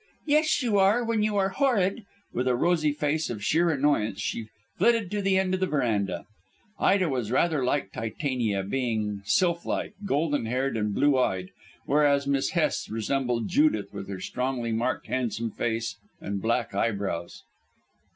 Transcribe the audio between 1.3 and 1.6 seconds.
are